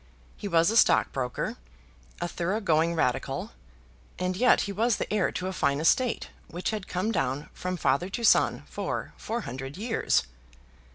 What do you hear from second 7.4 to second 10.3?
from father to son for four hundred years!